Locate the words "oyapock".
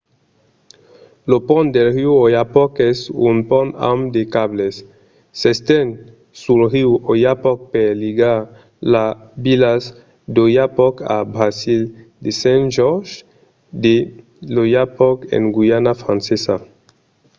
2.25-2.73, 7.11-7.59